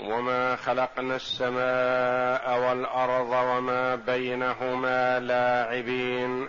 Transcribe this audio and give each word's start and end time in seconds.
وما 0.00 0.56
خلقنا 0.56 1.16
السماء 1.16 2.58
والارض 2.58 3.30
وما 3.30 3.94
بينهما 3.94 5.20
لاعبين 5.20 6.48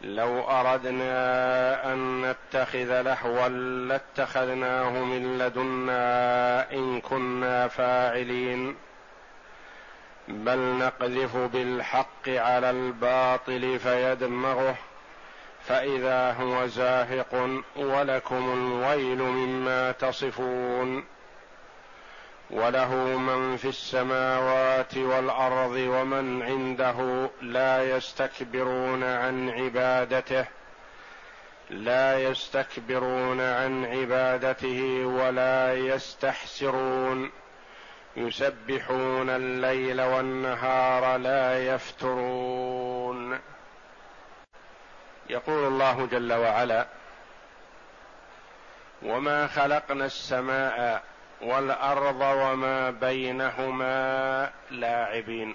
لو 0.00 0.40
اردنا 0.40 1.92
ان 1.92 2.22
نتخذ 2.22 3.02
لهوا 3.02 3.48
لاتخذناه 3.88 4.90
من 4.90 5.38
لدنا 5.38 6.72
ان 6.72 7.00
كنا 7.00 7.68
فاعلين 7.68 8.76
بل 10.28 10.58
نقذف 10.58 11.36
بالحق 11.36 12.28
على 12.28 12.70
الباطل 12.70 13.78
فيدمغه 13.78 14.76
فاذا 15.64 16.32
هو 16.32 16.66
زاهق 16.66 17.60
ولكم 17.76 18.52
الويل 18.52 19.22
مما 19.22 19.92
تصفون 19.92 21.04
وله 22.50 22.94
من 23.18 23.56
في 23.56 23.68
السماوات 23.68 24.96
والأرض 24.96 25.70
ومن 25.70 26.42
عنده 26.42 27.30
لا 27.42 27.96
يستكبرون 27.96 29.04
عن 29.04 29.50
عبادته 29.50 30.44
لا 31.70 32.18
يستكبرون 32.18 33.40
عن 33.40 33.84
عبادته 33.84 35.06
ولا 35.06 35.74
يستحسرون. 35.74 37.30
يسبحون 38.16 39.30
الليل 39.30 40.00
والنهار 40.00 41.16
لا 41.16 41.74
يفترون. 41.74 43.38
يقول 45.30 45.66
الله 45.66 46.06
جل 46.06 46.32
وعلا 46.32 46.86
وما 49.02 49.46
خلقنا 49.46 50.04
السماء 50.04 51.02
والأرض 51.40 52.20
وما 52.20 52.90
بينهما 52.90 54.52
لاعبين. 54.70 55.54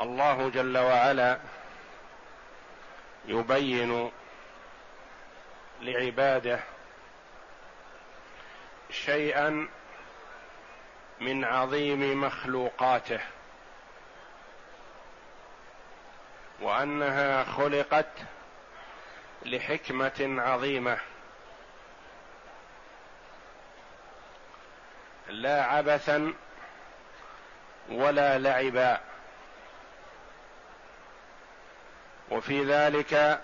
الله 0.00 0.50
جل 0.50 0.78
وعلا 0.78 1.38
يبين 3.26 4.10
لعباده 5.80 6.60
شيئا 8.90 9.68
من 11.20 11.44
عظيم 11.44 12.24
مخلوقاته 12.24 13.20
وأنها 16.60 17.44
خلقت 17.44 18.12
لحكمة 19.44 20.42
عظيمة. 20.42 20.98
لا 25.34 25.64
عبثا 25.64 26.34
ولا 27.88 28.38
لعبا. 28.38 29.00
وفي 32.30 32.64
ذلك 32.64 33.40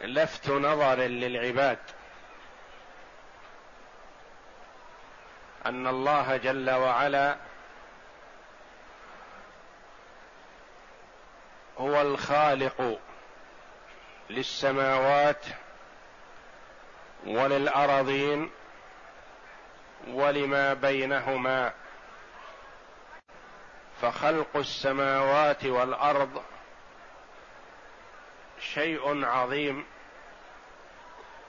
لفت 0.00 0.50
نظر 0.50 0.94
للعباد. 0.94 1.78
أن 5.66 5.86
الله 5.86 6.36
جل 6.36 6.70
وعلا 6.70 7.36
هو 11.78 12.00
الخالق 12.00 13.00
للسماوات 14.30 15.44
وللارضين 17.26 18.50
ولما 20.08 20.74
بينهما. 20.74 21.72
فخلق 24.02 24.56
السماوات 24.56 25.64
والأرض 25.64 26.42
شيء 28.60 29.24
عظيم 29.24 29.86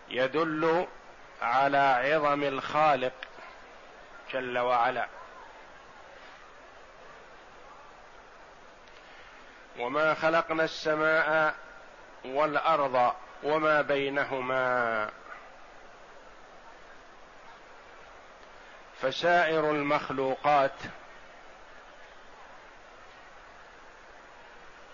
يدل 0.10 0.88
على 1.42 1.78
عظم 1.78 2.44
الخالق 2.44 3.14
جل 4.34 4.58
وعلا. 4.58 5.08
وما 9.80 10.14
خلقنا 10.14 10.64
السماء 10.64 11.56
والأرض 12.26 13.14
وما 13.44 13.82
بينهما. 13.82 15.21
فسائر 19.02 19.72
المخلوقات 19.72 20.76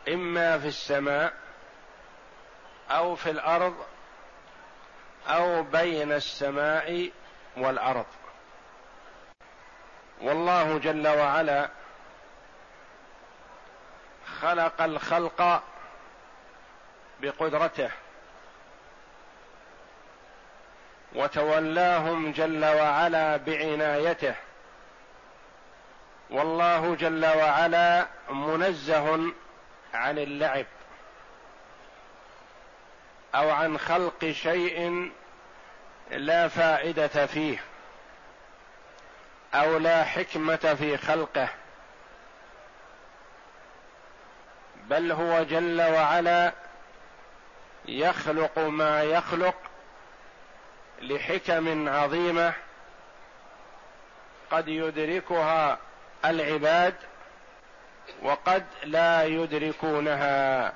إما 0.08 0.60
في 0.60 0.68
السماء 0.68 1.34
أو 2.90 3.16
في 3.16 3.30
الأرض 3.30 3.86
أو 5.28 5.64
بين 5.64 6.12
السماء 6.12 7.12
والأرض. 7.58 8.06
والله 10.22 10.80
جل 10.80 11.08
وعلا 11.08 11.70
خلق 14.40 14.82
الخلق 14.82 15.64
بقدرته. 17.20 17.92
وتولاهم 21.16 22.32
جل 22.32 22.66
وعلا 22.66 23.38
بعنايته. 23.38 24.36
والله 26.30 26.96
جل 26.96 27.26
وعلا 27.26 28.08
منزه 28.30 29.34
عن 29.94 30.18
اللعب 30.18 30.66
أو 33.36 33.50
عن 33.50 33.78
خلق 33.78 34.26
شيء 34.32 35.12
لا 36.12 36.48
فائدة 36.48 37.26
فيه 37.26 37.64
أو 39.54 39.78
لا 39.78 40.04
حكمة 40.04 40.76
في 40.80 40.98
خلقه. 40.98 41.50
بل 44.84 45.12
هو 45.12 45.44
جل 45.44 45.82
وعلا 45.82 46.54
يخلق 47.86 48.60
ما 48.60 49.04
يخلق 49.04 49.56
لحكم 51.02 51.90
عظيمة 51.90 52.54
قد 54.52 54.68
يدركها 54.68 55.78
العباد 56.26 56.96
وقد 58.22 58.66
لا 58.84 59.24
يدركونها. 59.24 60.74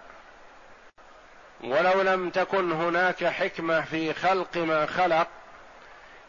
ولو 1.63 2.01
لم 2.01 2.29
تكن 2.29 2.71
هناك 2.71 3.25
حكمة 3.25 3.81
في 3.81 4.13
خلق 4.13 4.57
ما 4.57 4.85
خلق 4.85 5.27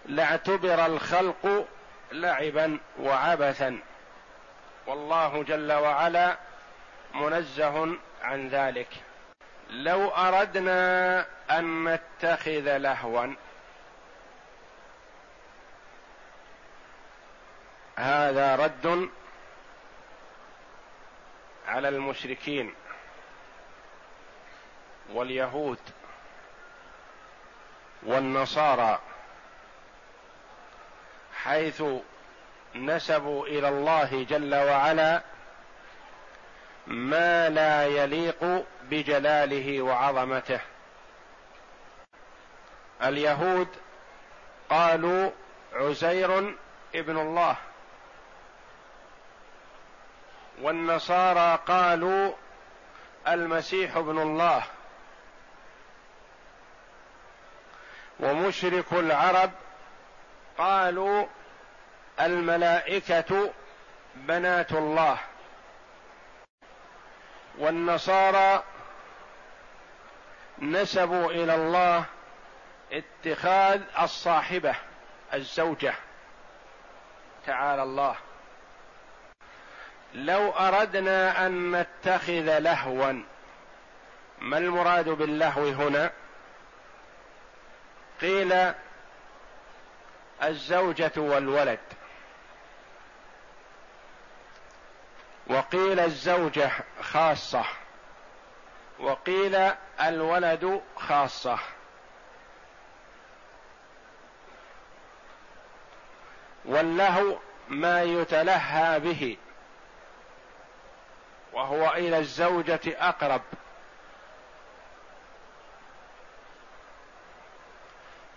لاعتبر 0.07 0.87
الخلق 0.87 1.67
لعبا 2.13 2.79
وعبثا. 3.01 3.79
والله 4.87 5.43
جل 5.43 5.73
وعلا 5.73 6.37
منزه 7.15 7.97
عن 8.23 8.49
ذلك. 8.49 8.88
لو 9.71 10.09
أردنا 10.09 11.27
أن 11.50 11.85
نتخذ 11.85 12.77
لهوا 12.77 13.35
هذا 18.02 18.56
رد 18.56 19.08
على 21.69 21.88
المشركين 21.88 22.75
واليهود 25.12 25.78
والنصارى 28.02 28.99
حيث 31.34 31.82
نسبوا 32.75 33.46
إلى 33.46 33.69
الله 33.69 34.25
جل 34.25 34.54
وعلا 34.54 35.22
ما 36.87 37.49
لا 37.49 37.87
يليق 37.87 38.64
بجلاله 38.82 39.82
وعظمته. 39.82 40.60
اليهود 43.02 43.69
قالوا 44.70 45.31
عزير 45.72 46.56
ابن 46.94 47.19
الله. 47.19 47.56
والنصارى 50.62 51.59
قالوا 51.67 52.32
المسيح 53.29 53.97
ابن 53.97 54.19
الله. 54.19 54.62
ومشرك 58.20 58.93
العرب 58.93 59.50
قالوا 60.59 61.26
الملائكة 62.20 63.50
بنات 64.14 64.73
الله. 64.73 65.19
والنصارى 67.59 68.62
نسبوا 70.59 71.31
إلى 71.31 71.55
الله 71.55 72.05
اتخاذ 72.93 73.82
الصاحبة 74.03 74.75
الزوجة. 75.35 75.94
تعالى 77.47 77.82
الله. 77.82 78.17
لو 80.14 80.50
أردنا 80.50 81.47
أن 81.47 81.76
نتخذ 81.76 82.59
لهوا 82.59 83.23
ما 84.38 84.59
المراد 84.59 85.09
باللهو 85.09 85.69
هنا؟ 85.69 86.11
قيل 88.20 88.73
الزوجة 90.43 91.12
والولد. 91.17 91.81
وقيل 95.47 96.00
الزوجة 96.00 96.70
خاصة. 97.03 97.64
وقيل 98.99 99.70
الولد 100.00 100.82
خاصة. 100.97 101.59
واللهو 106.64 107.38
ما 107.69 108.03
يتلهى 108.03 109.00
به. 109.00 109.37
وهو 111.52 111.93
إلى 111.93 112.19
الزوجة 112.19 112.81
أقرب. 112.87 113.43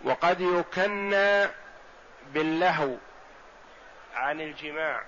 وقد 0.04 0.42
يكنى 0.42 1.50
باللهو 2.34 2.96
عن 4.16 4.42
الجماع. 4.42 5.04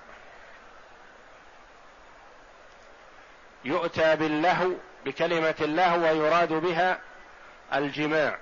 يؤتى 3.65 4.15
باللهو 4.15 4.71
بكلمة 5.05 5.55
اللهو 5.61 6.01
ويراد 6.01 6.53
بها 6.53 6.99
الجماع. 7.73 8.37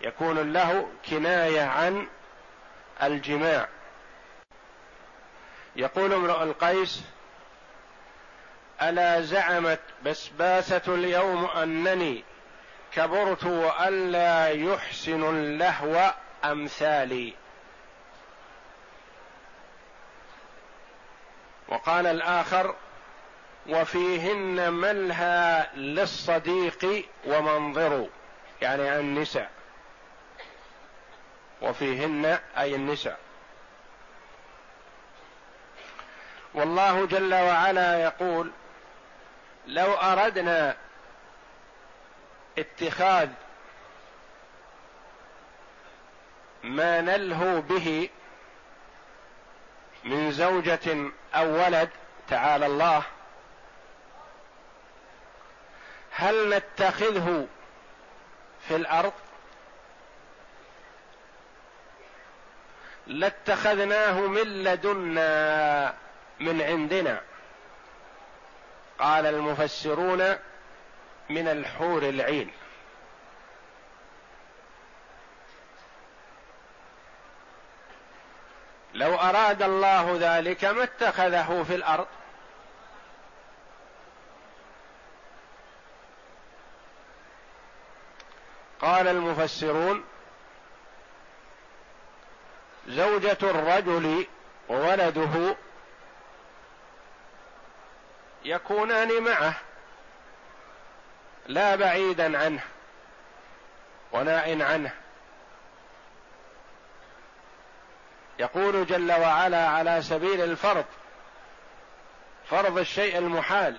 يكون 0.00 0.38
اللهو 0.38 0.86
كناية 1.10 1.62
عن 1.62 2.06
الجماع. 3.02 3.68
يقول 5.76 6.12
امرؤ 6.12 6.42
القيس 6.42 7.04
ألا 8.82 9.20
زعمت 9.20 9.80
بسباسه 10.04 10.82
اليوم 10.88 11.44
أنني 11.44 12.24
كبرت 12.92 13.44
والا 13.44 14.48
يحسن 14.48 15.22
اللهو 15.28 16.14
أمثالي. 16.44 17.34
وقال 21.68 22.06
الآخر 22.06 22.74
وفيهن 23.66 24.72
ملهى 24.72 25.66
للصديق 25.74 27.04
ومنظر 27.26 28.08
يعني 28.62 28.98
النساء. 28.98 29.50
وفيهن 31.62 32.38
أي 32.58 32.74
النساء. 32.74 33.18
والله 36.54 37.06
جل 37.06 37.34
وعلا 37.34 38.02
يقول 38.02 38.50
لو 39.68 39.94
أردنا 39.94 40.76
اتخاذ 42.58 43.28
ما 46.62 47.00
نلهو 47.00 47.60
به 47.60 48.08
من 50.04 50.32
زوجة 50.32 51.10
أو 51.34 51.64
ولد 51.64 51.90
تعالى 52.28 52.66
الله 52.66 53.02
هل 56.12 56.54
نتخذه 56.56 57.46
في 58.68 58.76
الأرض؟ 58.76 59.12
لاتخذناه 63.06 64.20
من 64.20 64.64
لدنا 64.64 65.94
من 66.40 66.62
عندنا. 66.62 67.27
قال 68.98 69.26
المفسرون 69.26 70.36
من 71.28 71.48
الحور 71.48 72.02
العين. 72.02 72.50
لو 78.94 79.14
أراد 79.14 79.62
الله 79.62 80.16
ذلك 80.20 80.64
ما 80.64 80.82
اتخذه 80.82 81.64
في 81.68 81.74
الأرض. 81.74 82.06
قال 88.80 89.08
المفسرون 89.08 90.04
زوجة 92.88 93.38
الرجل 93.42 94.26
وولده 94.68 95.56
يكونان 98.48 99.22
معه 99.22 99.54
لا 101.46 101.76
بعيدا 101.76 102.38
عنه 102.38 102.62
وناء 104.12 104.62
عنه. 104.62 104.92
يقول 108.38 108.86
جل 108.86 109.12
وعلا 109.12 109.68
على 109.68 110.02
سبيل 110.02 110.40
الفرض 110.40 110.84
فرض 112.50 112.78
الشيء 112.78 113.18
المحال. 113.18 113.76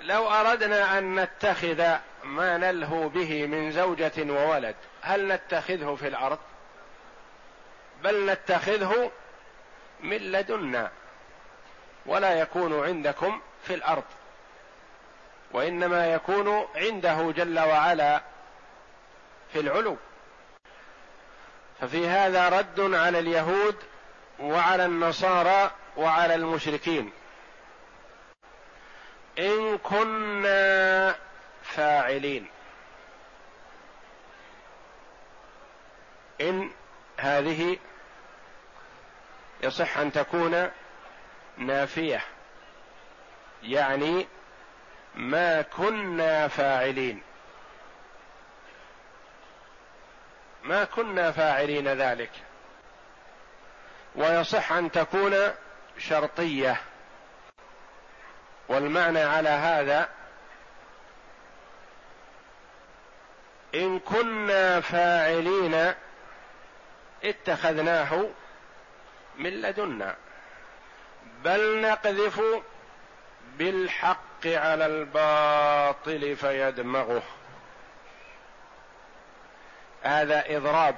لو 0.00 0.28
أردنا 0.28 0.98
أن 0.98 1.20
نتخذ 1.20 1.96
ما 2.24 2.58
نلهو 2.58 3.08
به 3.08 3.46
من 3.46 3.72
زوجة 3.72 4.12
وولد 4.32 4.76
هل 5.02 5.28
نتخذه 5.28 5.94
في 6.00 6.08
الأرض؟ 6.08 6.38
بل 8.02 8.26
نتخذه 8.26 9.10
من 10.00 10.16
لدنا. 10.16 10.90
ولا 12.06 12.34
يكون 12.34 12.84
عندكم 12.84 13.40
في 13.62 13.74
الأرض 13.74 14.04
وإنما 15.52 16.12
يكون 16.12 16.66
عنده 16.76 17.32
جل 17.32 17.58
وعلا 17.58 18.22
في 19.52 19.60
العلو. 19.60 19.96
ففي 21.80 22.08
هذا 22.08 22.48
رد 22.48 22.94
على 22.94 23.18
اليهود 23.18 23.76
وعلى 24.40 24.84
النصارى 24.84 25.70
وعلى 25.96 26.34
المشركين. 26.34 27.12
إن 29.38 29.78
كنا 29.78 31.14
فاعلين. 31.62 32.46
إن 36.40 36.70
هذه 37.16 37.78
يصح 39.62 39.98
أن 39.98 40.12
تكون 40.12 40.70
نافية. 41.66 42.24
يعني 43.62 44.26
ما 45.14 45.62
كنا 45.62 46.48
فاعلين. 46.48 47.22
ما 50.62 50.84
كنا 50.84 51.30
فاعلين 51.30 51.88
ذلك. 51.88 52.30
ويصح 54.14 54.72
أن 54.72 54.90
تكون 54.90 55.36
شرطية. 55.98 56.80
والمعنى 58.68 59.20
على 59.22 59.48
هذا 59.48 60.08
إن 63.74 63.98
كنا 63.98 64.80
فاعلين 64.80 65.94
اتخذناه 67.24 68.28
من 69.38 69.50
لدنا. 69.50 70.16
بل 71.44 71.80
نقذف 71.80 72.40
بالحق 73.58 74.46
على 74.46 74.86
الباطل 74.86 76.36
فيدمغه. 76.36 77.22
هذا 80.02 80.56
إضراب 80.56 80.96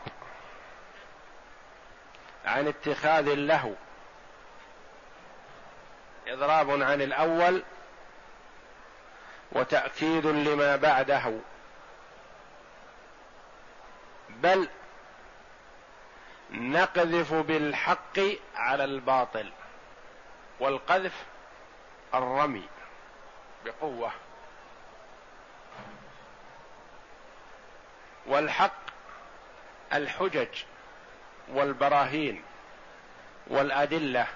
عن 2.44 2.68
اتخاذ 2.68 3.28
اللهو. 3.28 3.72
إضراب 6.28 6.82
عن 6.82 7.02
الأول 7.02 7.62
وتأكيد 9.52 10.26
لما 10.26 10.76
بعده. 10.76 11.32
بل 14.30 14.68
نقذف 16.50 17.34
بالحق 17.34 18.18
على 18.56 18.84
الباطل. 18.84 19.52
والقذف 20.61 21.25
الرمي 22.14 22.68
بقوة. 23.64 24.12
والحق 28.26 28.73
الحجج 29.92 30.62
والبراهين 31.49 32.44
والأدلة. 33.46 34.26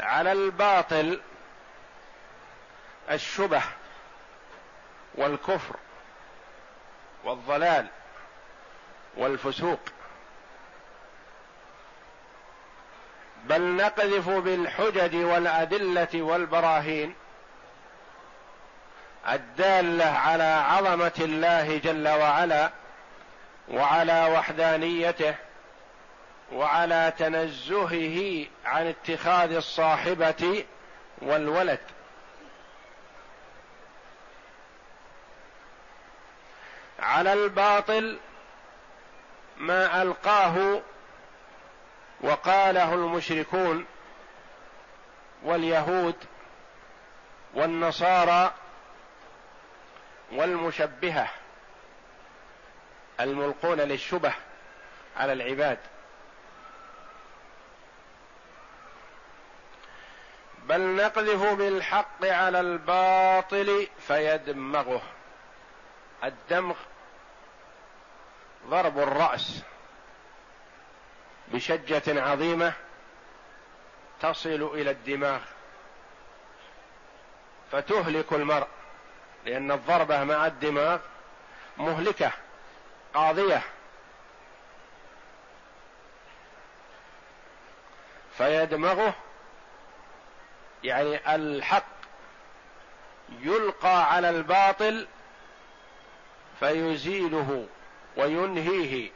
على 0.00 0.32
الباطل 0.32 1.20
الشبه 3.10 3.62
والكفر 5.14 5.76
والضلال 7.24 7.86
والفسوق. 9.16 9.80
بل 13.48 13.76
نقذف 13.76 14.28
بالحجج 14.28 15.16
والأدلة 15.16 16.08
والبراهين 16.14 17.14
الدالة 19.28 20.04
على 20.04 20.44
عظمة 20.44 21.12
الله 21.18 21.78
جل 21.78 22.08
وعلا 22.08 22.70
وعلى 23.68 24.28
وحدانيته 24.32 25.34
وعلى 26.52 27.12
تنزهه 27.18 28.46
عن 28.64 28.86
اتخاذ 28.86 29.52
الصاحبة 29.52 30.64
والولد. 31.22 31.80
على 37.00 37.32
الباطل 37.32 38.18
ما 39.56 40.02
ألقاه 40.02 40.80
وقاله 42.20 42.94
المشركون 42.94 43.86
واليهود 45.44 46.16
والنصارى 47.54 48.54
والمشبهة 50.32 51.28
الملقون 53.20 53.80
للشبه 53.80 54.32
على 55.16 55.32
العباد. 55.32 55.78
بل 60.64 60.96
نقذف 60.96 61.52
بالحق 61.52 62.24
على 62.24 62.60
الباطل 62.60 63.88
فيدمغه 64.06 65.02
الدمغ 66.24 66.76
ضرب 68.66 68.98
الرأس. 68.98 69.62
بشجة 71.52 72.22
عظيمة 72.22 72.72
تصل 74.20 74.70
إلى 74.74 74.90
الدماغ 74.90 75.40
فتهلك 77.72 78.32
المرء 78.32 78.68
لأن 79.46 79.72
الضربة 79.72 80.24
مع 80.24 80.46
الدماغ 80.46 80.98
مهلكة 81.78 82.32
قاضية. 83.14 83.62
فيدمغه 88.38 89.14
يعني 90.84 91.34
الحق 91.34 91.84
يلقى 93.40 94.14
على 94.14 94.30
الباطل 94.30 95.06
فيزيله 96.60 97.66
وينهيه. 98.16 99.10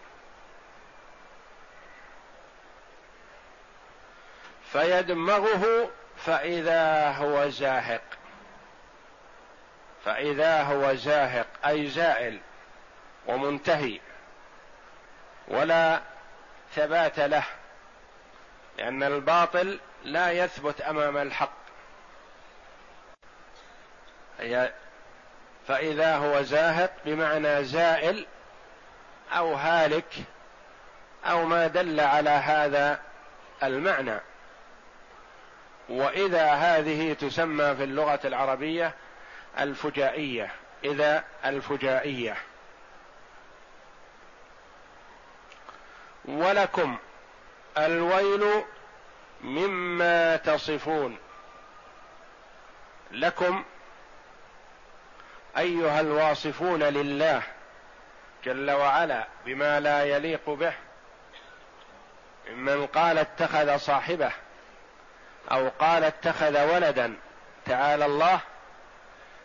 فيدمغه 4.72 5.90
فإذا 6.16 7.10
هو 7.10 7.48
زاهق. 7.48 8.02
فإذا 10.04 10.62
هو 10.62 10.94
زاهق 10.94 11.46
أي 11.66 11.86
زائل 11.86 12.40
ومنتهي 13.26 14.00
ولا 15.48 16.00
ثبات 16.74 17.18
له 17.18 17.44
لأن 18.78 19.02
الباطل 19.02 19.80
لا 20.04 20.30
يثبت 20.30 20.80
أمام 20.80 21.16
الحق. 21.16 21.62
فإذا 25.68 26.16
هو 26.16 26.42
زاهق 26.42 26.92
بمعنى 27.04 27.64
زائل 27.64 28.26
أو 29.32 29.54
هالك 29.54 30.14
أو 31.24 31.44
ما 31.44 31.66
دل 31.66 32.00
على 32.00 32.30
هذا 32.30 33.00
المعنى. 33.62 34.20
وإذا 35.88 36.52
هذه 36.52 37.12
تسمى 37.12 37.74
في 37.76 37.84
اللغة 37.84 38.20
العربية 38.24 38.94
الفجائية. 39.58 40.50
إذا 40.84 41.24
الفجائية. 41.44 42.36
ولكم 46.24 46.98
الويل 47.78 48.64
مما 49.40 50.36
تصفون. 50.36 51.18
لكم 53.10 53.64
أيها 55.58 56.00
الواصفون 56.00 56.82
لله 56.82 57.42
جل 58.44 58.70
وعلا 58.70 59.26
بما 59.46 59.80
لا 59.80 60.04
يليق 60.04 60.50
به. 60.50 60.74
ممن 62.50 62.86
قال 62.86 63.18
اتخذ 63.18 63.76
صاحبه. 63.76 64.32
أو 65.50 65.68
قال 65.68 66.04
اتخذ 66.04 66.74
ولدا 66.74 67.16
تعالى 67.64 68.06
الله 68.06 68.40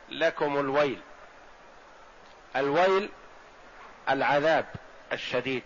لكم 0.10 0.60
الويل. 0.60 1.02
الويل 2.56 3.10
العذاب 4.10 4.66
الشديد. 5.12 5.64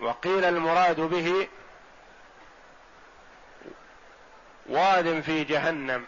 وقيل 0.00 0.44
المراد 0.44 1.00
به 1.00 1.48
واد 4.66 5.20
في 5.20 5.44
جهنم. 5.44 6.06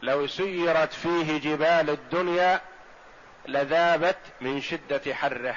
لو 0.00 0.26
سيرت 0.26 0.92
فيه 0.92 1.40
جبال 1.40 1.90
الدنيا 1.90 2.60
لذابت 3.46 4.18
من 4.40 4.60
شدة 4.60 5.14
حره. 5.14 5.56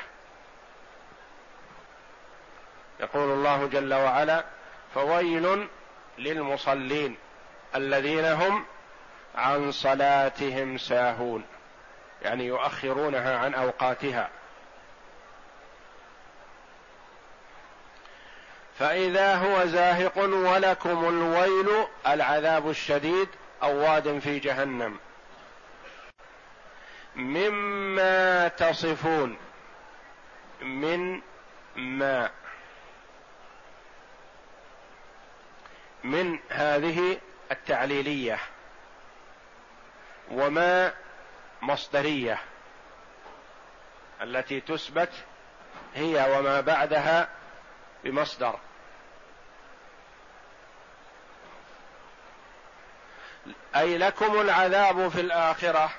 يقول 3.02 3.32
الله 3.32 3.68
جل 3.68 3.94
وعلا 3.94 4.46
فويل 4.96 5.68
للمصلين 6.18 7.18
الذين 7.76 8.26
هم 8.26 8.66
عن 9.36 9.72
صلاتهم 9.72 10.78
ساهون. 10.78 11.44
يعني 12.22 12.46
يؤخرونها 12.46 13.38
عن 13.38 13.54
أوقاتها. 13.54 14.30
فإذا 18.80 19.36
هو 19.36 19.66
زاهق 19.66 20.18
ولكم 20.18 21.10
الويل 21.10 21.86
العذاب 22.08 22.70
الشديد 22.70 23.28
أو 23.64 23.78
واد 23.78 24.20
في 24.20 24.40
جهنم. 24.40 25.00
مما 27.16 28.48
تصفون 28.48 29.38
من 30.62 31.22
ما 31.76 32.30
من 36.04 36.40
هذه 36.50 37.20
التعليلية 37.52 38.40
وما 40.32 40.94
مصدرية 41.62 42.40
التي 44.22 44.62
تثبت 44.62 45.10
هي 45.96 46.38
وما 46.38 46.62
بعدها 46.62 47.30
بمصدر. 48.04 48.60
أي 53.76 53.98
لكم 53.98 54.42
العذاب 54.42 55.10
في 55.10 55.22
الآخرة 55.22 55.90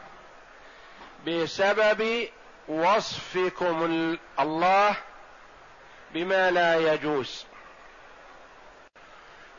بسبب 1.27 2.29
وصفكم 2.69 4.17
الله 4.41 4.97
بما 6.11 6.51
لا 6.51 6.95
يجوز. 6.95 7.47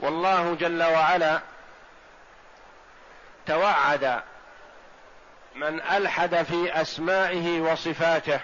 والله 0.04 0.56
جل 0.56 0.84
وعلا 0.84 1.40
توعد 3.46 4.22
من 5.56 5.82
ألحد 5.82 6.44
في 6.44 6.82
أسمائه 6.82 7.62
وصفاته 7.62 8.40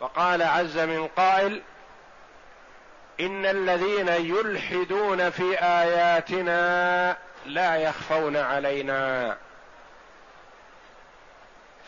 فقال 0.00 0.42
عز 0.42 0.78
من 0.78 1.08
قائل 1.16 1.62
إن 3.20 3.46
الذين 3.46 4.08
يلحدون 4.08 5.30
في 5.30 5.58
آياتنا 5.58 7.16
لا 7.46 7.76
يخفون 7.76 8.36
علينا. 8.36 9.36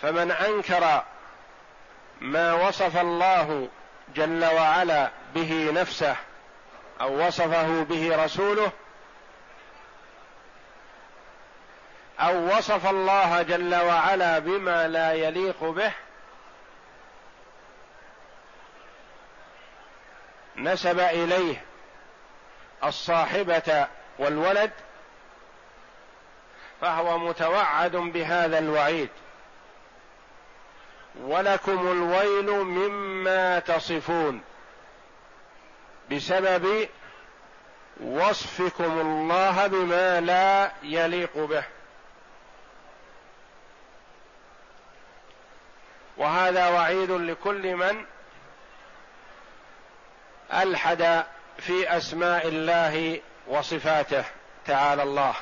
فمن 0.02 0.31
أنكر 0.31 1.02
ما 2.21 2.52
وصف 2.52 2.97
الله 2.97 3.69
جل 4.14 4.45
وعلا 4.45 5.11
به 5.35 5.71
نفسه 5.75 6.16
أو 7.04 7.26
وصفه 7.26 7.82
به 7.82 8.25
رسوله 8.25 8.73
أو 12.20 12.56
وصف 12.56 12.87
الله 12.87 13.42
جل 13.42 13.75
وعلا 13.75 14.38
بما 14.38 14.88
لا 14.88 15.12
يليق 15.12 15.64
به 15.64 15.92
نسب 20.56 20.99
إليه 21.00 21.64
الصاحبة 22.84 23.87
والولد 24.18 24.70
فهو 26.80 27.18
متوعد 27.18 27.96
بهذا 27.96 28.58
الوعيد. 28.58 29.08
ولكم 31.20 31.90
الويل 31.90 32.50
مما 32.50 33.58
تصفون. 33.58 34.42
بسبب 36.12 36.88
وصفكم 38.00 39.00
الله 39.00 39.66
بما 39.66 40.20
لا 40.20 40.73
يليق 40.82 41.38
به. 41.38 41.64
وهذا 46.16 46.68
وعيد 46.68 47.11
لكل 47.11 47.76
من 47.76 48.04
ألحد 50.52 51.25
في 51.58 51.96
أسماء 51.96 52.49
الله 52.49 53.20
وصفاته 53.49 54.25
تعالى 54.66 55.02
الله. 55.02 55.34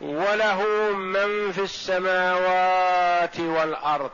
وله 0.00 0.62
من 0.92 1.52
في 1.52 1.60
السماوات 1.60 3.40
والأرض. 3.40 4.10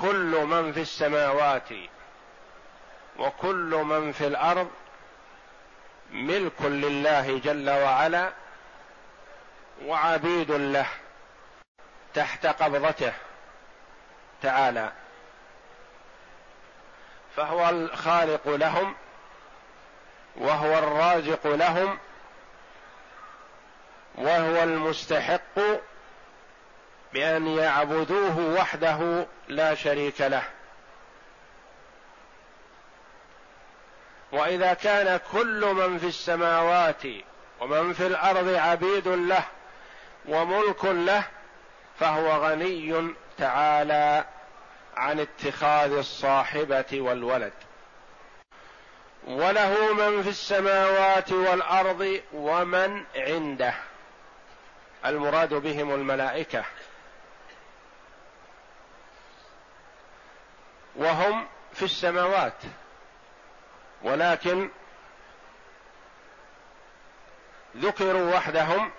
كل 0.00 0.44
من 0.46 0.72
في 0.72 0.80
السماوات 0.80 1.68
وكل 3.18 3.82
من 3.84 4.12
في 4.12 4.26
الأرض 4.26 4.70
ملك 6.10 6.62
لله 6.62 7.38
جل 7.38 7.70
وعلا 7.70 8.32
وعبيد 9.84 10.50
له 10.50 10.86
تحت 12.14 12.46
قبضته 12.46 13.12
تعالى. 14.42 14.92
فهو 17.36 17.68
الخالق 17.68 18.48
لهم 18.48 18.94
وهو 20.36 20.78
الرازق 20.78 21.46
لهم 21.46 21.98
وهو 24.14 24.62
المستحق 24.62 25.58
بأن 27.12 27.46
يعبدوه 27.46 28.38
وحده 28.38 29.26
لا 29.48 29.74
شريك 29.74 30.20
له. 30.20 30.42
وإذا 34.32 34.74
كان 34.74 35.20
كل 35.32 35.74
من 35.74 35.98
في 35.98 36.06
السماوات 36.06 37.02
ومن 37.60 37.92
في 37.92 38.06
الأرض 38.06 38.48
عبيد 38.48 39.08
له 39.08 39.44
وملك 40.28 40.84
له 40.84 41.24
فهو 42.00 42.30
غني 42.30 43.14
تعالى 43.38 44.24
عن 44.96 45.20
اتخاذ 45.20 45.92
الصاحبة 45.92 46.86
والولد. 46.92 47.52
وله 49.26 49.92
من 49.92 50.22
في 50.22 50.28
السماوات 50.28 51.32
والأرض 51.32 52.20
ومن 52.32 53.04
عنده. 53.16 53.74
المراد 55.06 55.54
بهم 55.54 55.94
الملائكة. 55.94 56.64
وهم 60.98 61.46
في 61.72 61.82
السماوات. 61.82 62.62
ولكن 64.02 64.70
ذكروا 67.76 68.34
وحدهم 68.36 68.90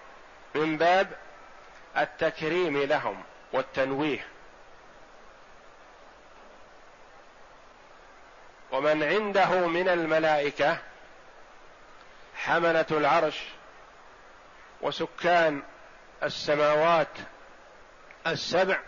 من 0.55 0.77
باب 0.77 1.17
التكريم 1.97 2.77
لهم 2.77 3.23
والتنويه. 3.53 4.27
ومن 8.71 9.03
عنده 9.03 9.67
من 9.67 9.89
الملائكة 9.89 10.77
حملة 12.35 12.85
العرش 12.91 13.43
وسكان 14.81 15.63
السماوات 16.23 17.17
السبع 18.27 18.79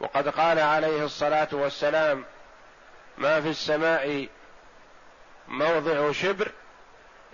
وقد 0.00 0.28
قال 0.28 0.58
عليه 0.58 1.04
الصلاة 1.04 1.48
والسلام 1.52 2.24
ما 3.18 3.40
في 3.40 3.48
السماء 3.48 4.28
موضع 5.48 6.12
شبر 6.12 6.52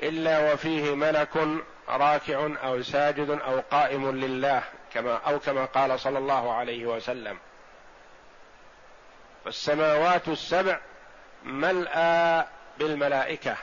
إلا 0.02 0.52
وفيه 0.52 0.94
ملك 0.94 1.62
راكع 1.88 2.48
أو 2.64 2.82
ساجد 2.82 3.30
أو 3.30 3.60
قائم 3.70 4.10
لله 4.10 4.62
كما 4.94 5.16
أو 5.16 5.38
كما 5.38 5.64
قال 5.64 6.00
صلى 6.00 6.18
الله 6.18 6.54
عليه 6.54 6.86
وسلم. 6.86 7.38
فالسماوات 9.44 10.28
السبع 10.28 10.78
ملأى 11.44 12.46
بالملائكة. 12.78 13.56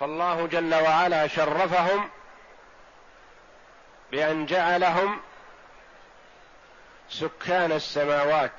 فالله 0.00 0.46
جل 0.46 0.74
وعلا 0.74 1.26
شرفهم 1.26 2.10
بأن 4.10 4.46
جعلهم 4.46 5.20
سكان 7.10 7.72
السماوات 7.72 8.52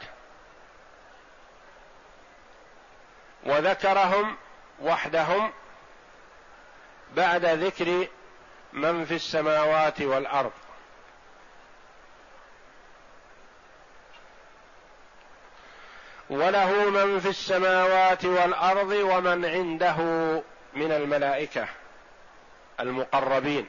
وذكرهم 3.46 4.38
وحدهم 4.82 5.52
بعد 7.16 7.46
ذكر 7.46 8.08
من 8.74 9.06
في 9.06 9.16
السماوات 9.16 10.02
والأرض. 10.02 10.52
وله 16.30 16.90
من 16.90 17.20
في 17.20 17.30
السماوات 17.30 18.26
والأرض 18.26 18.92
ومن 18.92 19.46
عنده 19.46 19.98
من 20.74 20.92
الملائكة 20.92 21.68
المقربين. 22.80 23.68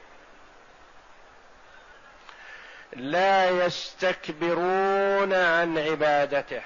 لا 2.93 3.49
يستكبرون 3.49 5.33
عن 5.33 5.77
عبادته. 5.77 6.61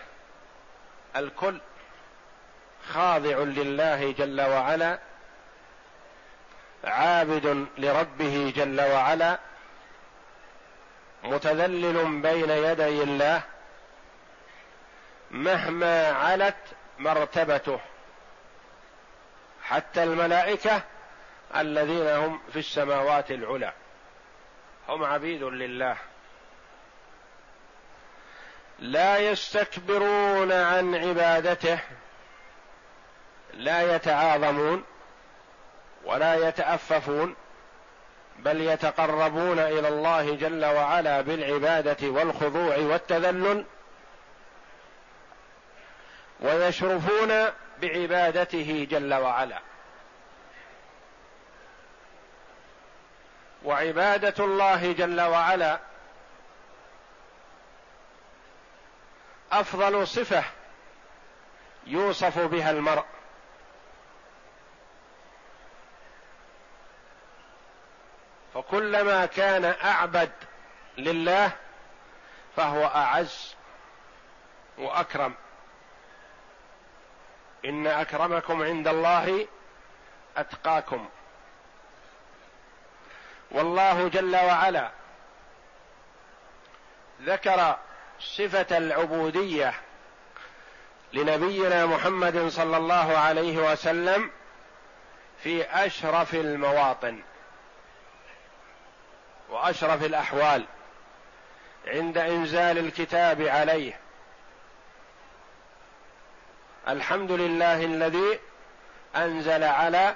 الكل 1.15 1.61
خاضع 2.87 3.37
لله 3.37 4.11
جل 4.11 4.41
وعلا 4.41 4.99
عابد 6.83 7.67
لربه 7.77 8.53
جل 8.55 8.81
وعلا 8.81 9.39
متذلل 11.23 12.21
بين 12.21 12.49
يدي 12.49 13.03
الله 13.03 13.41
مهما 15.31 16.11
علت 16.11 16.55
مرتبته. 16.99 17.79
حتى 19.63 20.03
الملائكة 20.03 20.81
الذين 21.55 22.07
هم 22.07 22.41
في 22.53 22.59
السماوات 22.59 23.31
العلى 23.31 23.73
هم 24.89 25.03
عبيد 25.03 25.43
لله. 25.43 25.97
لا 28.79 29.17
يستكبرون 29.17 30.51
عن 30.51 30.95
عبادته 30.95 31.79
لا 33.53 33.95
يتعاظمون 33.95 34.83
ولا 36.05 36.47
يتأففون 36.47 37.35
بل 38.39 38.61
يتقربون 38.61 39.59
إلى 39.59 39.87
الله 39.87 40.35
جل 40.35 40.65
وعلا 40.65 41.21
بالعبادة 41.21 42.07
والخضوع 42.07 42.77
والتذلل 42.77 43.65
ويشرفون 46.39 47.45
بعبادته 47.81 48.87
جل 48.91 49.13
وعلا. 49.13 49.59
وعبادة 53.63 54.45
الله 54.45 54.91
جل 54.93 55.21
وعلا 55.21 55.79
أفضل 59.59 60.07
صفة 60.07 60.43
يوصف 61.87 62.39
بها 62.39 62.71
المرء. 62.71 63.05
فكلما 68.53 69.25
كان 69.25 69.65
أعبد 69.65 70.31
لله 70.97 71.51
فهو 72.55 72.85
أعز 72.85 73.55
وأكرم. 74.77 75.33
إن 77.65 77.87
أكرمكم 77.87 78.63
عند 78.63 78.87
الله 78.87 79.47
أتقاكم. 80.37 81.09
والله 83.51 84.07
جل 84.07 84.35
وعلا 84.35 84.91
ذكر 87.21 87.77
صفة 88.23 88.77
العبودية 88.77 89.73
لنبينا 91.13 91.85
محمد 91.85 92.47
صلى 92.47 92.77
الله 92.77 93.17
عليه 93.17 93.71
وسلم 93.71 94.31
في 95.43 95.63
أشرف 95.63 96.33
المواطن 96.33 97.21
وأشرف 99.49 100.03
الأحوال 100.03 100.65
عند 101.87 102.17
إنزال 102.17 102.77
الكتاب 102.77 103.41
عليه. 103.41 103.99
الحمد 106.87 107.31
لله 107.31 107.85
الذي 107.85 108.39
أنزل 109.15 109.63
على 109.63 110.15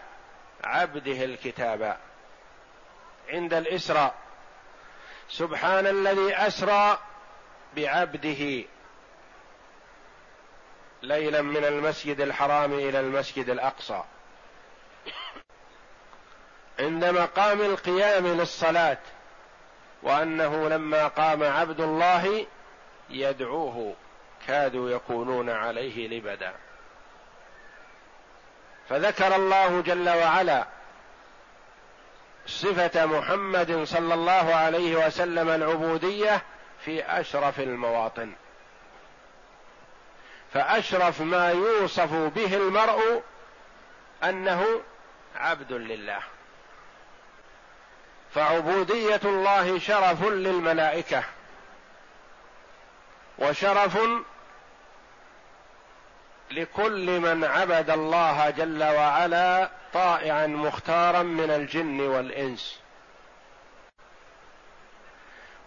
عبده 0.63 1.23
الكتاب 1.25 1.97
عند 3.29 3.53
الإسراء. 3.53 4.15
سبحان 5.29 5.87
الذي 5.87 6.35
أسرى 6.35 6.99
بعبده 7.77 8.63
ليلا 11.03 11.41
من 11.41 11.65
المسجد 11.65 12.21
الحرام 12.21 12.73
إلى 12.73 12.99
المسجد 12.99 13.49
الأقصى. 13.49 14.03
عند 16.79 17.05
مقام 17.05 17.61
القيام 17.61 18.27
للصلاة 18.27 18.97
وأنه 20.03 20.69
لما 20.69 21.07
قام 21.07 21.43
عبد 21.43 21.81
الله 21.81 22.45
يدعوه 23.09 23.95
كادوا 24.47 24.89
يكونون 24.89 25.49
عليه 25.49 26.07
لبدا. 26.07 26.53
فذكر 28.89 29.35
الله 29.35 29.81
جل 29.81 30.09
وعلا 30.09 30.67
صفة 32.47 33.05
محمد 33.05 33.83
صلى 33.83 34.13
الله 34.13 34.55
عليه 34.55 35.07
وسلم 35.07 35.49
العبودية 35.49 36.43
في 36.87 37.03
أشرف 37.03 37.59
المواطن. 37.59 38.31
فأشرف 40.53 41.21
ما 41.21 41.51
يوصف 41.51 42.13
به 42.13 42.55
المرء 42.55 43.23
أنه 44.23 44.81
عبد 45.35 45.71
لله. 45.71 46.19
فعبودية 48.33 49.19
الله 49.25 49.79
شرف 49.79 50.23
للملائكة. 50.23 51.23
وشرف 53.39 53.97
لكل 56.51 57.19
من 57.19 57.43
عبد 57.43 57.89
الله 57.89 58.49
جل 58.49 58.83
وعلا 58.83 59.69
طائعا 59.93 60.47
مختارا 60.47 61.23
من 61.23 61.49
الجن 61.49 62.01
والإنس. 62.01 62.86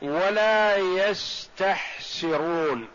ولا 0.02 0.76
يستحسرون. 0.76 2.88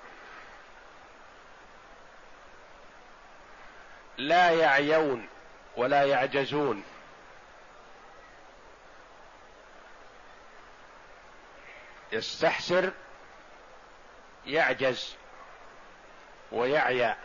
لا 4.17 4.51
يعيون 4.51 5.27
ولا 5.77 6.03
يعجزون. 6.03 6.83
يستحسر 12.11 12.91
يعجز 14.45 15.15
ويعيا. 16.51 17.17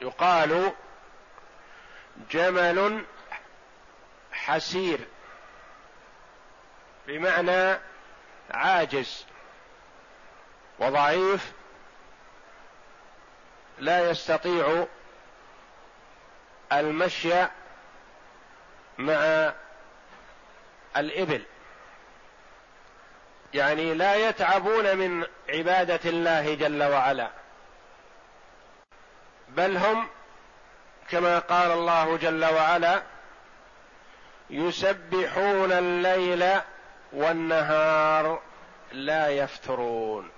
يقال 0.00 0.72
جمل 2.30 3.04
حسير. 4.32 5.13
بمعنى 7.06 7.78
عاجز 8.50 9.26
وضعيف 10.78 11.52
لا 13.78 14.10
يستطيع 14.10 14.86
المشي 16.72 17.46
مع 18.98 19.52
الإبل. 20.96 21.42
يعني 23.54 23.94
لا 23.94 24.14
يتعبون 24.14 24.96
من 24.96 25.26
عبادة 25.48 26.10
الله 26.10 26.54
جل 26.54 26.82
وعلا. 26.82 27.30
بل 29.48 29.76
هم 29.76 30.08
كما 31.10 31.38
قال 31.38 31.70
الله 31.70 32.16
جل 32.16 32.44
وعلا 32.44 33.02
يسبحون 34.50 35.72
الليل 35.72 36.60
والنهار 37.14 38.40
لا 38.92 39.28
يفترون 39.28 40.30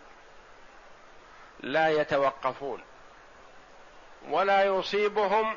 لا 1.61 1.89
يتوقفون 1.89 2.83
ولا 4.29 4.65
يصيبهم 4.65 5.57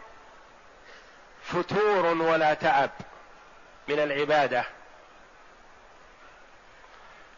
فتور 1.43 2.05
ولا 2.05 2.53
تعب 2.53 2.89
من 3.88 3.99
العبادة. 3.99 4.65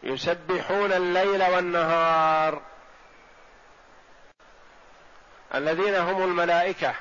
يسبحون 0.02 0.92
الليل 0.92 1.42
والنهار 1.42 2.62
الذين 5.54 5.94
هم 5.94 6.22
الملائكة 6.22 6.94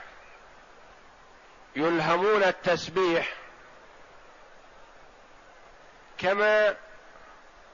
يلهمون 1.75 2.43
التسبيح 2.43 3.40
كما 6.21 6.75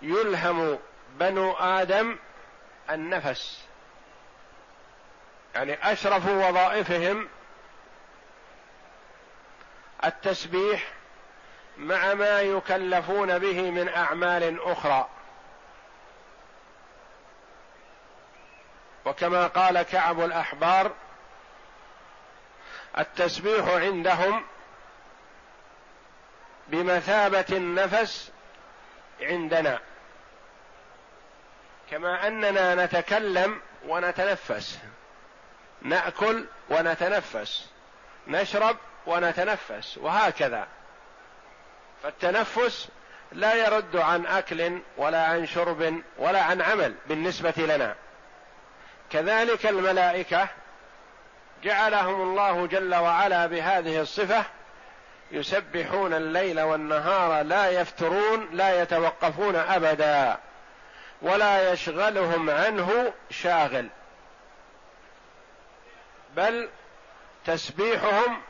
يلهم 0.02 0.80
بنو 1.10 1.54
آدم 1.54 2.18
النفس 2.90 3.64
يعني 5.56 5.92
أشرف 5.92 6.28
وظائفهم 6.28 7.28
التسبيح 10.06 10.84
مع 11.78 12.14
ما 12.14 12.42
يكلفون 12.42 13.40
به 13.40 13.72
من 13.72 13.90
أعمال 13.90 14.62
أخرى. 14.62 15.08
وكما 19.06 19.48
قال 19.48 19.82
كعب 19.82 20.20
الأحبار 20.20 20.92
التسبيح 22.98 23.68
عندهم 23.68 24.44
بمثابة 26.68 27.46
النفس 27.52 28.32
عندنا. 29.22 29.80
كما 31.92 32.28
أننا 32.28 32.86
نتكلم 32.86 33.62
ونتنفس. 33.88 34.80
نأكل 35.82 36.46
ونتنفس. 36.70 37.70
نشرب 38.28 38.78
ونتنفس. 39.06 39.98
وهكذا. 39.98 40.68
فالتنفس 42.04 42.90
لا 43.32 43.54
يرد 43.54 43.96
عن 43.96 44.26
أكل 44.26 44.80
ولا 44.98 45.26
عن 45.26 45.46
شرب 45.46 46.02
ولا 46.18 46.44
عن 46.44 46.62
عمل 46.62 46.96
بالنسبة 47.08 47.54
لنا. 47.58 47.96
كذلك 49.10 49.66
الملائكة 49.66 50.48
جعلهم 51.64 52.22
الله 52.22 52.68
جل 52.68 52.96
وعلا 52.96 53.46
بهذه 53.46 54.02
الصفة 54.02 54.46
يسبحون 55.32 56.14
الليل 56.14 56.62
والنهار 56.62 57.42
لا 57.42 57.70
يفترون 57.70 58.50
لا 58.52 58.82
يتوقفون 58.82 59.56
أبدا 59.56 60.38
ولا 61.22 61.72
يشغلهم 61.72 62.50
عنه 62.50 63.14
شاغل. 63.30 63.90
بل 66.36 66.70
تسبيحهم 67.46 68.42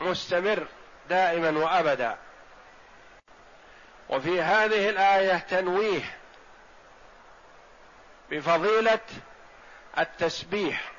مستمر 0.00 0.66
دائما 1.08 1.50
وأبدا. 1.58 2.18
وفي 4.08 4.42
هذه 4.42 4.88
الآية 4.88 5.38
تنويه 5.38 6.18
بفضيلة 8.30 9.00
التسبيح 9.98 10.92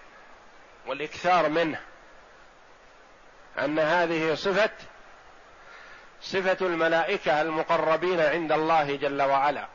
والإكثار 0.88 1.50
منه 1.50 1.80
أن 3.60 3.80
هذه 3.80 4.34
صفة 4.34 4.70
صفة 6.22 6.66
الملائكة 6.66 7.42
المقربين 7.42 8.20
عند 8.20 8.52
الله 8.52 8.96
جل 8.96 9.22
وعلا. 9.22 9.68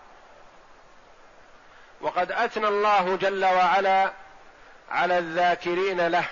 وقد 2.00 2.32
أثنى 2.32 2.68
الله 2.68 3.16
جل 3.16 3.44
وعلا 3.44 4.12
على 4.90 5.18
الذاكرين 5.18 6.06
له. 6.06 6.24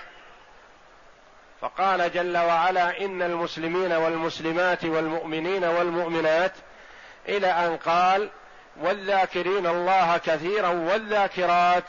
فقال 1.61 2.11
جل 2.13 2.37
وعلا 2.37 3.05
إن 3.05 3.21
المسلمين 3.21 3.91
والمسلمات 3.91 4.85
والمؤمنين 4.85 5.63
والمؤمنات 5.63 6.53
إلى 7.29 7.47
أن 7.47 7.77
قال 7.77 8.29
والذاكرين 8.81 9.67
الله 9.67 10.17
كثيرا 10.17 10.69
والذاكرات 10.69 11.83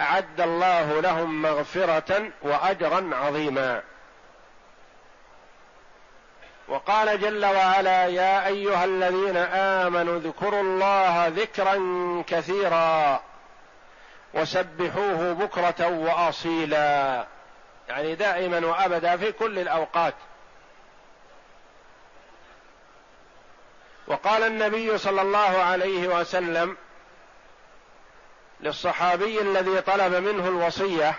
أعد 0.00 0.40
الله 0.40 1.00
لهم 1.00 1.42
مغفرة 1.42 2.30
وأجرا 2.42 3.10
عظيما. 3.12 3.82
وقال 6.70 7.20
جل 7.20 7.44
وعلا 7.44 8.06
يا 8.06 8.46
أيها 8.46 8.84
الذين 8.84 9.36
آمنوا 9.36 10.16
اذكروا 10.18 10.60
الله 10.60 11.26
ذكرا 11.26 11.74
كثيرا 12.26 13.22
وسبحوه 14.34 15.32
بكرة 15.32 15.86
وأصيلا. 15.88 17.26
يعني 17.88 18.14
دائما 18.14 18.66
وأبدا 18.66 19.16
في 19.16 19.32
كل 19.32 19.58
الأوقات. 19.58 20.14
وقال 24.06 24.42
النبي 24.42 24.98
صلى 24.98 25.22
الله 25.22 25.62
عليه 25.62 26.08
وسلم 26.08 26.76
للصحابي 28.60 29.40
الذي 29.40 29.80
طلب 29.80 30.14
منه 30.14 30.48
الوصية 30.48 31.14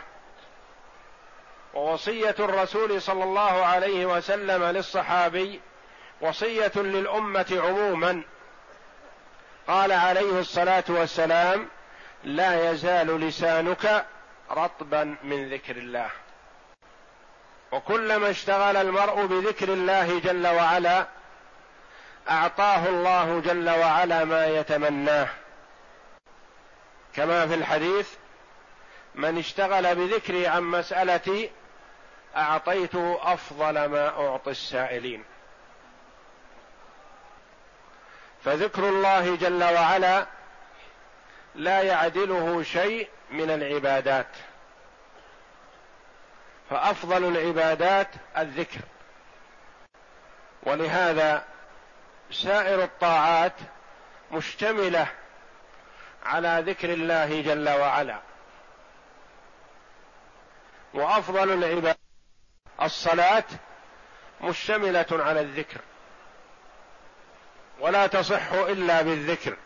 ووصية 1.74 2.36
الرسول 2.40 3.02
صلى 3.02 3.24
الله 3.24 3.66
عليه 3.66 4.06
وسلم 4.06 4.64
للصحابي 4.64 5.62
وصية 6.22 6.72
للأمة 6.76 7.62
عموما. 7.64 8.24
قال 9.68 9.92
عليه 9.92 10.40
الصلاة 10.40 10.84
والسلام 10.90 11.68
لا 12.24 12.72
يزال 12.72 13.20
لسانك 13.22 14.06
رطبا 14.52 15.16
من 15.24 15.50
ذكر 15.50 15.76
الله. 15.76 16.10
وكلما 17.72 18.30
اشتغل 18.30 18.78
المرء 18.78 19.26
بذكر 19.26 19.74
الله 19.74 20.20
جل 20.20 20.48
وعلا 20.48 21.08
أعطاه 22.30 22.90
الله 22.90 23.40
جل 23.40 23.70
وعلا 23.70 24.26
ما 24.26 24.48
يتمناه. 24.48 25.28
كما 27.16 27.48
في 27.48 27.54
الحديث 27.54 28.10
من 29.16 29.38
اشتغل 29.38 29.96
بذكري 29.96 30.48
عن 30.48 30.64
مسألتي 30.64 31.52
اعطيته 32.36 33.34
أفضل 33.34 33.86
ما 33.86 34.08
أعطي 34.08 34.52
السائلين. 34.52 35.24
فذكر 38.44 38.89
الله 38.89 39.36
جل 39.36 39.63
وعلا 39.63 40.26
لا 41.56 41.82
يعدله 41.82 42.63
شيء 42.63 43.10
من 43.32 43.52
العبادات. 43.52 44.28
فأفضل 46.70 47.38
العبادات 47.38 48.08
الذكر. 48.38 48.80
ولهذا 50.63 51.44
سائر 52.32 52.84
الطاعات 52.84 53.54
مشتملة 54.32 55.08
على 56.26 56.63
ذكر 56.67 56.89
الله 56.89 57.41
جل 57.41 57.70
وعلا. 57.70 58.20
وأفضل 60.94 61.54
العباد 61.54 62.01
الصلاة 62.82 63.44
مشتملة 64.41 65.06
على 65.12 65.41
الذكر. 65.41 65.82
ولا 67.80 68.08
تصح 68.08 68.52
إلا 68.52 69.02
بالذكر. 69.02 69.58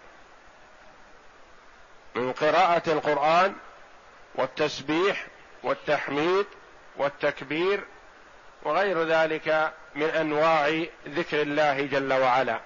من 2.15 2.33
قراءة 2.33 2.91
القرآن 2.91 3.55
والتسبيح 4.35 5.27
والتحميد 5.63 6.45
والتكبير 6.97 7.83
وغير 8.63 9.03
ذلك 9.03 9.73
من 9.95 10.09
أنواع 10.09 10.83
ذكر 11.07 11.41
الله 11.41 11.85
جل 11.85 12.13
وعلا. 12.13 12.59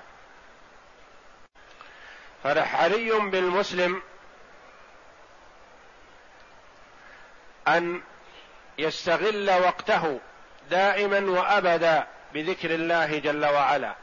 فحري 2.43 3.11
بالمسلم 3.11 4.01
أن 7.67 8.01
يستغل 8.77 9.51
وقته 9.51 10.19
دائما 10.69 11.19
وأبدا 11.19 12.07
بذكر 12.33 12.75
الله 12.75 13.19
جل 13.19 13.45
وعلا. 13.45 13.95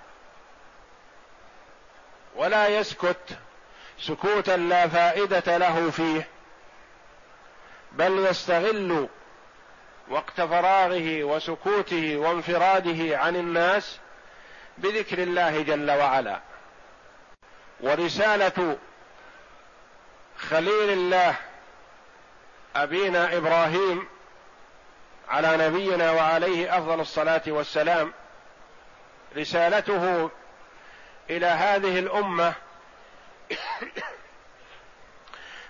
ولا 2.36 2.68
يسكت 2.68 3.38
سكوتا 3.98 4.56
لا 4.56 4.88
فائدة 4.88 5.56
له 5.56 5.90
فيه 5.90 6.28
بل 7.92 8.26
يستغل 8.26 9.08
وقت 10.08 10.40
فراغه 10.40 11.24
وسكوته 11.24 12.16
وانفراده 12.16 13.18
عن 13.18 13.36
الناس 13.36 13.98
بذكر 14.78 15.22
الله 15.22 15.62
جل 15.62 15.90
وعلا. 15.90 16.40
ورسالة 17.80 18.78
خليل 20.38 20.90
الله 20.90 21.34
أبينا 22.76 23.36
إبراهيم 23.36 24.08
على 25.28 25.56
نبينا 25.56 26.10
وعليه 26.10 26.78
أفضل 26.78 27.00
الصلاة 27.00 27.42
والسلام 27.46 28.12
رسالته 29.36 30.30
إلى 31.30 31.46
هذه 31.46 31.98
الأمة 31.98 32.54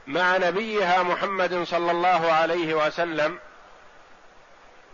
مع 0.06 0.36
نبيها 0.36 1.02
محمد 1.02 1.62
صلى 1.62 1.90
الله 1.90 2.32
عليه 2.32 2.74
وسلم 2.74 3.38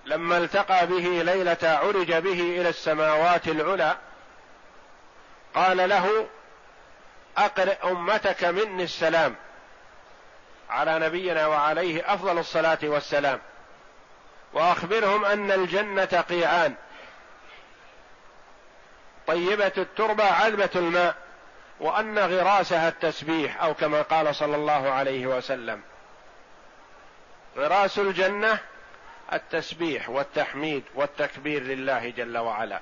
لما 0.05 0.38
التقى 0.38 0.87
به 0.87 1.22
ليلة 1.22 1.59
عرج 1.62 2.12
به 2.12 2.61
إلى 2.61 2.68
السماوات 2.68 3.48
العلى 3.48 3.96
قال 5.55 5.88
له 5.88 6.27
أقرئ 7.37 7.90
أمتك 7.90 8.44
مني 8.44 8.83
السلام 8.83 9.37
على 10.70 10.98
نبينا 10.98 11.46
وعليه 11.46 12.14
أفضل 12.14 12.38
الصلاة 12.38 12.79
والسلام. 12.83 13.40
وأخبرهم 14.53 15.25
أن 15.25 15.53
الجنة 15.53 16.25
قيعان. 16.29 16.75
طيبة 19.27 19.73
التربة 19.79 20.25
عذبه 20.25 20.71
الماء 20.77 21.17
وأن 21.81 22.19
غراسها 22.19 22.88
التسبيح 22.88 23.62
أو 23.62 23.75
كما 23.75 24.03
قال 24.03 24.35
صلى 24.35 24.57
الله 24.57 24.91
عليه 24.91 25.27
وسلم. 25.27 25.83
غراس 27.57 27.99
الجنة 27.99 28.59
التسبيح 29.33 30.09
والتحميد 30.09 30.85
والتكبير 30.95 31.62
لله 31.62 32.11
جل 32.11 32.38
وعلا. 32.38 32.81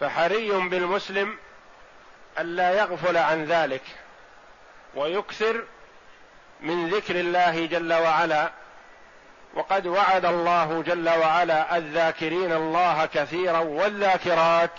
فحري 0.00 0.50
بالمسلم 0.50 1.38
الا 2.38 2.70
يغفل 2.70 3.16
عن 3.16 3.44
ذلك 3.44 3.82
ويكثر 4.94 5.64
من 6.60 6.88
ذكر 6.88 7.20
الله 7.20 7.66
جل 7.66 7.92
وعلا 7.92 8.50
وقد 9.54 9.86
وعد 9.86 10.24
الله 10.24 10.82
جل 10.82 11.08
وعلا 11.08 11.76
الذاكرين 11.76 12.52
الله 12.52 13.06
كثيرا 13.06 13.58
والذاكرات 13.58 14.70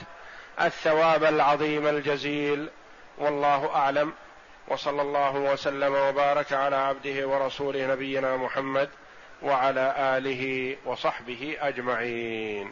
الثواب 0.61 1.23
العظيم 1.23 1.87
الجزيل. 1.87 2.69
والله 3.17 3.75
أعلم. 3.75 4.13
وصلى 4.67 5.01
الله 5.01 5.35
وسلم 5.35 5.95
وبارك 5.95 6.53
على 6.53 6.75
عبده 6.75 7.27
ورسوله 7.27 7.87
نبينا 7.87 8.37
محمد 8.37 8.89
وعلى 9.41 9.93
آله 9.97 10.75
وصحبه 10.85 11.57
أجمعين. 11.59 12.71